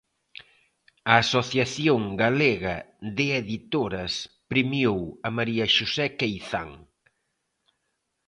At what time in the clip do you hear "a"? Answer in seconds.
1.11-1.13, 5.27-5.29